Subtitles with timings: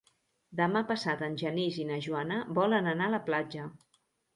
[0.61, 3.73] Demà passat en Genís i na Joana volen anar a la platja.